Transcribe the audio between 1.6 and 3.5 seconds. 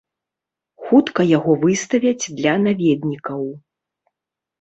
выставяць для наведнікаў.